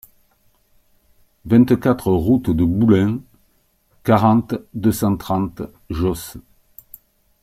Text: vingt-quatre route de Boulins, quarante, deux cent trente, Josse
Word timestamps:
vingt-quatre 1.45 2.11
route 2.11 2.49
de 2.49 2.63
Boulins, 2.65 3.19
quarante, 4.03 4.55
deux 4.73 4.91
cent 4.91 5.15
trente, 5.15 5.61
Josse 5.91 6.39